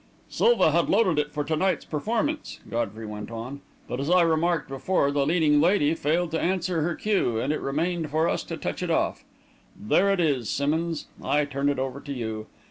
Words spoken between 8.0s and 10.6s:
for us to touch it off. There it is,